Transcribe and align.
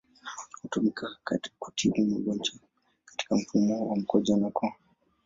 Hutumika 0.61 1.17
kutibu 1.59 2.05
magonjwa 2.07 2.59
katika 3.05 3.35
mfumo 3.35 3.89
wa 3.89 3.95
mkojo 3.95 4.37
na 4.37 4.51
koo. 4.51 4.73